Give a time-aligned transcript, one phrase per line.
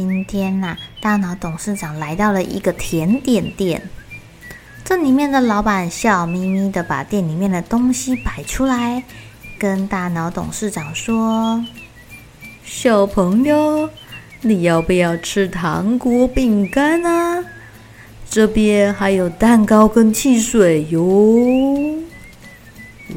[0.00, 3.82] 今天呐、大脑董事长来到了一个甜点店，
[4.82, 9.02] 这里面的老板笑眯眯的把店里面的东西摆出来，
[9.58, 11.62] 跟大脑董事长说
[12.64, 13.90] ：“小朋友，
[14.40, 17.44] 你要不要吃糖果饼干啊？
[18.30, 22.00] 这边还有蛋糕跟汽水哟！”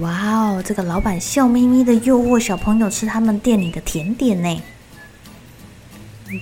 [0.01, 4.61] 哇哦，这个老板笑眯眯的诱惑小朋友吃他们店里的甜点呢。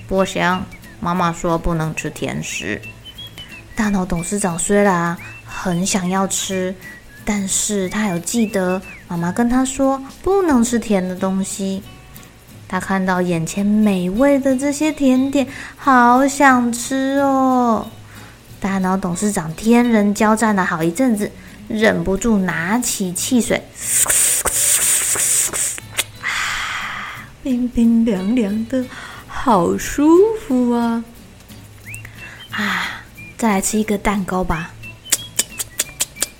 [0.08, 0.64] 不行，
[1.00, 2.82] 妈妈说不能吃甜食。
[3.76, 6.76] 大脑董事长虽然很想要吃，
[7.26, 11.82] 但是他有记得妈妈跟他说不能吃甜的东西。
[12.68, 17.86] 他看到眼前美味的这些甜点，好想吃哦！
[18.60, 21.30] 大脑董事长天人交战了好一阵子，
[21.68, 23.62] 忍不住拿起汽水，
[26.22, 28.86] 啊，冰冰凉凉的。
[29.44, 31.04] 好舒服啊！
[32.52, 33.02] 啊，
[33.40, 34.70] 再来吃一个蛋糕吧！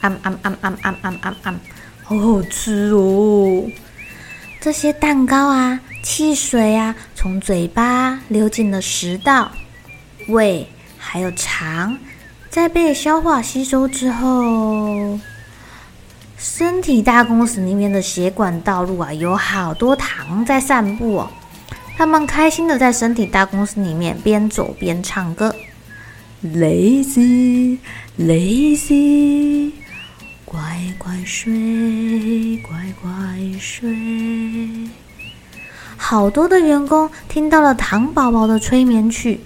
[2.04, 3.68] 好好吃哦！
[4.60, 9.52] 这些蛋糕啊、汽水啊，从嘴巴流进了食道、
[10.28, 11.98] 胃，还有肠，
[12.52, 15.20] 在被消化吸收之后，
[16.38, 21.32] 身体大公司里面的血管道路啊，有好多糖在散步哦。
[22.02, 25.56] 他们开心的在身体大公司里面边走边唱歌
[26.44, 27.78] ，Lazy
[28.18, 29.72] Lazy，
[30.44, 30.60] 乖
[30.98, 33.12] 乖睡，乖乖
[33.60, 33.96] 睡。
[35.96, 39.40] 好多的员工听到了糖宝宝的催眠曲，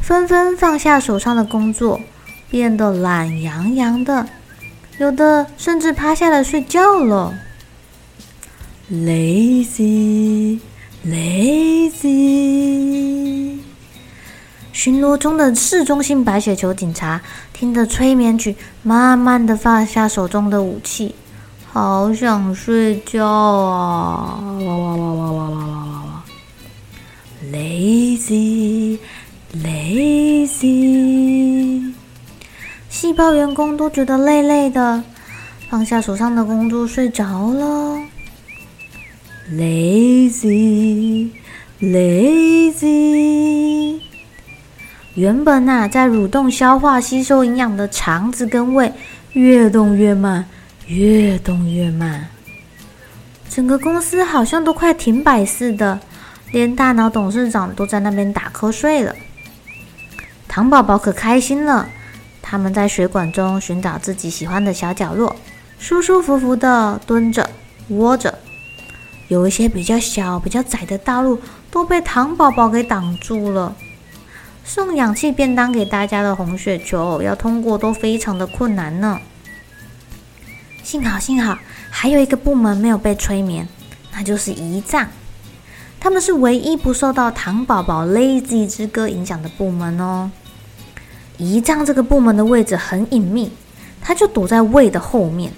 [0.00, 2.00] 纷纷放下手上的工作，
[2.48, 4.26] 变得懒洋洋的，
[4.96, 7.34] 有的甚至趴下来睡觉了。
[8.90, 10.60] Lazy。
[11.06, 12.02] Lazy，
[14.72, 17.20] 巡逻中的市中心白血球警察
[17.52, 21.14] 听着催眠曲，慢慢的放下手中的武器，
[21.72, 24.40] 好想睡觉啊！
[24.42, 26.24] 哇哇哇哇哇哇哇哇
[27.52, 28.98] ！Lazy，Lazy，
[32.90, 35.04] 细胞员工都觉得累累的，
[35.70, 37.98] 放下手上的工作，睡着了。
[39.50, 41.30] Lazy,
[41.80, 43.18] lazy。
[45.14, 48.92] 原本呐、啊，在蠕动、消化、吸收营养的肠子跟胃，
[49.32, 50.44] 越动越慢，
[50.86, 52.28] 越动越慢。
[53.48, 55.98] 整个公司好像都快停摆似的，
[56.52, 59.14] 连大脑董事长都在那边打瞌睡了。
[60.46, 61.88] 糖宝宝可开心了，
[62.42, 65.34] 他们在水管中寻找自己喜欢的小角落，
[65.78, 67.48] 舒舒服服的蹲着、
[67.88, 68.38] 窝着。
[69.28, 71.38] 有一些比较小、比较窄的道路
[71.70, 73.74] 都被糖宝宝给挡住了。
[74.64, 79.18] 送氧气便当给大家的红血球要通过都非常的困难呢。
[80.82, 81.58] 幸好，幸好
[81.90, 83.68] 还有一个部门没有被催眠，
[84.12, 85.06] 那就是胰脏。
[86.00, 90.30] 他们是唯一不受到糖宝宝 Lazy 之歌影响的部门哦。
[91.38, 93.52] 胰脏这个部门的位置很隐秘，
[94.00, 95.52] 它就躲在胃的后面。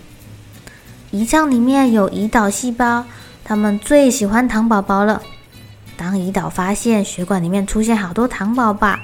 [1.12, 3.04] 胰脏里面有胰岛细胞。
[3.44, 5.20] 他们最喜欢糖宝宝了。
[5.96, 8.98] 当胰岛发现血管里面出现好多糖宝宝，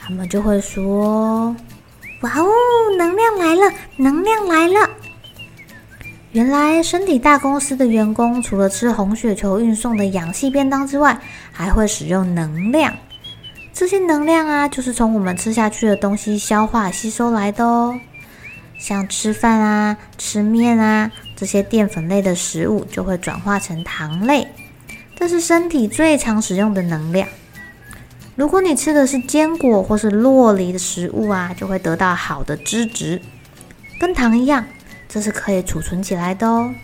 [0.00, 1.54] 他们就会说
[2.22, 2.46] ：“哇哦，
[2.96, 4.88] 能量来了，能量来了！”
[6.32, 11.18] 原来身体大公司的员工除了吃红血球运送的氧气便当之外，
[11.52, 12.94] 还会使用能量。
[13.72, 17.98] 这些能量啊，就是从我们吃下去的东西消化吸收来的哦。
[18.78, 24.48] 像吃饭啊、吃面啊这些淀粉类的食物，就会转化成糖类，
[25.16, 27.28] 这是身体最常使用的能量。
[28.34, 33.22] 如果你吃的是坚果或是洛梨的食物啊，就会得到好的脂质，
[34.00, 34.66] 跟糖一样，
[35.08, 36.74] 这是可以储存起来的哦。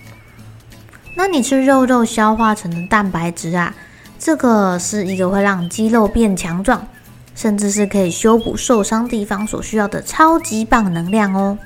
[1.16, 3.74] 那你吃肉肉消化成的蛋白质啊，
[4.20, 6.86] 这个是一个会让肌肉变强壮，
[7.34, 11.58] 甚至是可以修补受伤地方所需要的超级棒能量哦。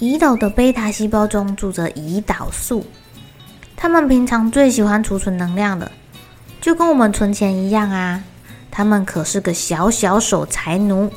[0.00, 2.86] 胰岛的贝塔细胞中住着胰岛素，
[3.76, 5.92] 它们平常最喜欢储存能量的，
[6.58, 8.24] 就跟我们存钱一样啊。
[8.70, 11.12] 它们可是个小小守财奴，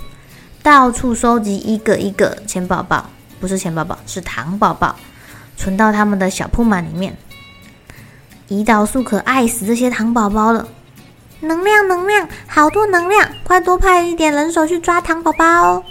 [0.62, 3.09] 到处收集一个一个钱宝宝，
[3.39, 4.94] 不是钱宝宝，是糖宝宝。
[5.56, 7.15] 存到他们的小铺满里面，
[8.50, 10.68] 胰岛素可爱死这些糖宝宝了。
[11.39, 13.29] 能量，能量，好多能量！
[13.44, 15.81] 快多派一点人手去抓糖宝宝。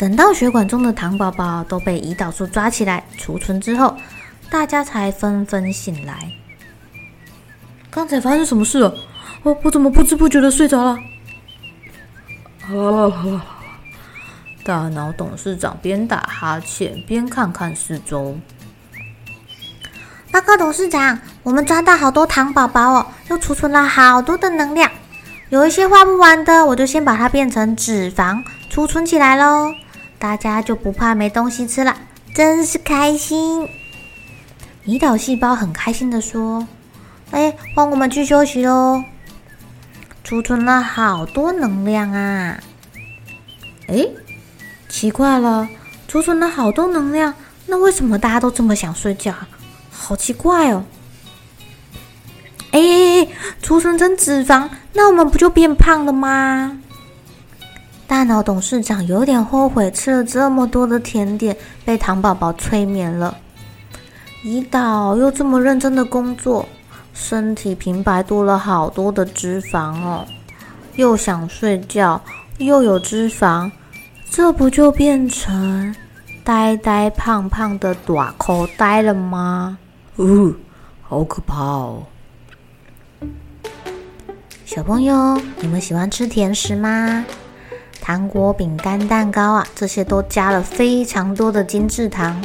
[0.00, 3.94] 等到血管中的糖宝宝都被胰岛素抓起来储存之后，
[4.50, 6.32] 大家才纷纷醒来。
[7.90, 8.94] 刚才发生什么事了？
[9.42, 10.98] 我我怎么不知不觉的睡着了？
[12.66, 13.44] 啊
[14.64, 18.38] 大脑董事长边打哈欠边看看四周。
[20.32, 24.90] 报告董事长，我们抓到好多糖宝宝哦，又储存了好多的能量。
[25.50, 29.74] 有一些花不完的，我就先把它变成脂肪储存起来喽。
[30.20, 31.96] 大家就不怕没东西吃了，
[32.34, 33.66] 真是开心。
[34.86, 36.68] 胰岛细胞很开心的说
[37.32, 39.02] ：“哎，换我们去休息喽。
[40.22, 42.60] 储存了好多能量啊！
[43.88, 44.06] 哎。”
[44.90, 45.66] 奇怪了，
[46.06, 47.32] 储存了好多能量，
[47.66, 49.34] 那为什么大家都这么想睡觉？
[49.90, 50.84] 好奇怪哦！
[52.72, 53.26] 哎，
[53.62, 56.79] 储存成脂肪，那我们不就变胖了吗？
[58.10, 63.36] 大脑董事长有点后悔，吃了这么多的甜点，被糖宝宝催眠了。
[64.44, 66.68] 胰岛又这么认真的工作，
[67.14, 70.26] 身体平白多了好多的脂肪哦，
[70.96, 72.20] 又想睡觉，
[72.58, 73.70] 又有脂肪。
[74.28, 75.94] 这不就变成
[76.42, 79.78] 呆呆胖胖的短口呆了吗？
[80.16, 80.52] 呜，
[81.00, 82.02] 好可怕哦！
[84.64, 87.24] 小朋友，你们喜欢吃甜食吗？
[88.00, 92.42] 糖果、饼干、蛋糕啊，这些都加了非常多的精制糖。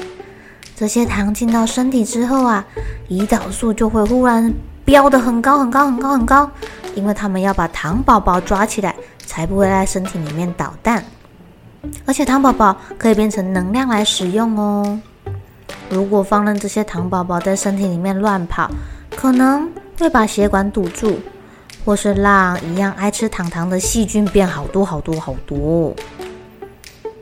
[0.75, 2.65] 这些糖进到身体之后啊，
[3.09, 4.53] 胰岛素就会忽然
[4.83, 6.51] 飙得很高很高很高很高，
[6.93, 8.93] 因为他们要把糖宝宝抓起来，
[9.25, 11.03] 才不会在身体里面捣蛋。
[12.05, 14.99] 而且糖宝宝可以变成能量来使用哦。
[15.89, 18.69] 如果放任这些糖宝宝在身体里面乱跑，
[19.15, 21.19] 可能会把血管堵住，
[21.85, 25.95] 或是让一样爱吃糖糖的细菌变好多好多好多。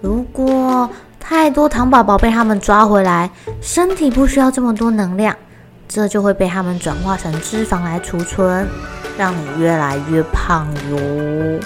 [0.01, 0.89] 如果
[1.19, 3.30] 太多糖宝宝被他们抓回来，
[3.62, 5.36] 身体不需要这么多能量，
[5.88, 8.68] 这就会被他们转化成脂肪来储存，
[9.18, 11.59] 让你越来越胖哟。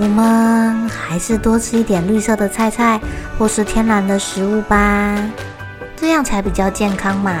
[0.00, 3.00] 我们还是多吃一点绿色的菜菜，
[3.36, 5.16] 或是天然的食物吧，
[5.96, 7.40] 这样才比较健康嘛。